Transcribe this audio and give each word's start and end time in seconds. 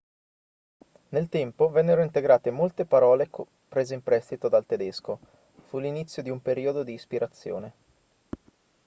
nel 1.09 1.29
tempo 1.29 1.69
vennero 1.69 2.01
integrate 2.01 2.49
molte 2.49 2.85
parole 2.85 3.29
prese 3.69 3.93
in 3.93 4.01
prestito 4.01 4.49
dal 4.49 4.65
tedesco 4.65 5.19
fu 5.67 5.77
l'inizio 5.77 6.23
di 6.23 6.31
un 6.31 6.41
periodo 6.41 6.81
di 6.81 6.93
ispirazione 6.93 7.73